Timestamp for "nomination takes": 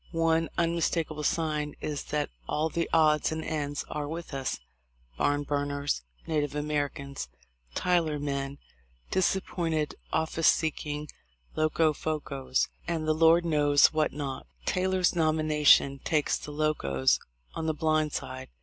15.15-16.35